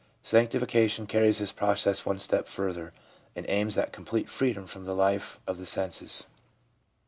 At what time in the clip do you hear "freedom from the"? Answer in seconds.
4.31-4.95